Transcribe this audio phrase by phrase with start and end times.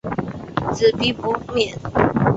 [0.73, 1.77] 子必不免。